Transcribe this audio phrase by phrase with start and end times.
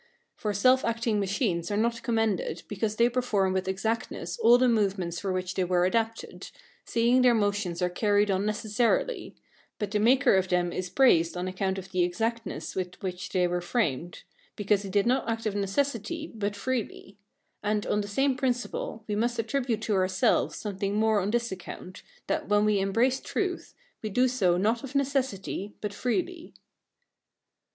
[0.35, 5.19] For self acting machines are not commended because they perform with exactness all the movements
[5.19, 6.49] for which they were adapted,
[6.85, 9.35] seeing their motions are carried on necessarily;
[9.77, 13.45] but the maker of them is praised on account of the exactness with which they
[13.45, 14.23] were framed,
[14.55, 17.19] because he did not act of necessity, but freely;
[17.61, 22.01] and, on the same principle, we must attribute to ourselves something more on this account,
[22.25, 26.55] that when we embrace truth, we do so not of necessity, but freely.